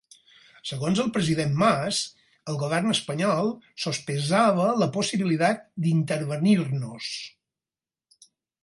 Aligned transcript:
Segons 0.69 1.01
el 1.03 1.11
president 1.17 1.51
Mas, 1.63 1.99
el 2.53 2.57
Govern 2.63 2.95
espanyol 2.95 3.53
sospesava 3.85 4.67
la 4.85 4.89
possibilitat 4.97 5.63
d'intervenir-nos. 5.87 7.17